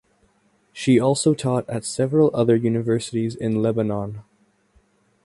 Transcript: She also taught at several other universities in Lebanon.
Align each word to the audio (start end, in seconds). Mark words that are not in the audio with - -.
She 0.73 0.99
also 0.99 1.35
taught 1.35 1.69
at 1.69 1.85
several 1.85 2.31
other 2.33 2.55
universities 2.55 3.35
in 3.35 3.61
Lebanon. 3.61 4.23